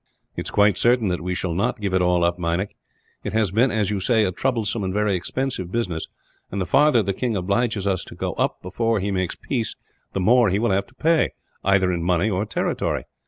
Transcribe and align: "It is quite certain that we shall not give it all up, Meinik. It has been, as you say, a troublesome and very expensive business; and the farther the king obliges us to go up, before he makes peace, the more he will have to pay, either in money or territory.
"It 0.35 0.47
is 0.47 0.49
quite 0.49 0.79
certain 0.79 1.09
that 1.09 1.21
we 1.21 1.35
shall 1.35 1.53
not 1.53 1.79
give 1.79 1.93
it 1.93 2.01
all 2.01 2.23
up, 2.23 2.39
Meinik. 2.39 2.75
It 3.23 3.33
has 3.33 3.51
been, 3.51 3.69
as 3.69 3.91
you 3.91 3.99
say, 3.99 4.25
a 4.25 4.31
troublesome 4.31 4.83
and 4.83 4.91
very 4.91 5.13
expensive 5.13 5.71
business; 5.71 6.07
and 6.51 6.59
the 6.59 6.65
farther 6.65 7.03
the 7.03 7.13
king 7.13 7.37
obliges 7.37 7.85
us 7.85 8.03
to 8.05 8.15
go 8.15 8.33
up, 8.33 8.63
before 8.63 8.99
he 8.99 9.11
makes 9.11 9.35
peace, 9.35 9.75
the 10.13 10.19
more 10.19 10.49
he 10.49 10.57
will 10.57 10.71
have 10.71 10.87
to 10.87 10.95
pay, 10.95 11.33
either 11.63 11.91
in 11.91 12.01
money 12.01 12.31
or 12.31 12.45
territory. 12.47 13.03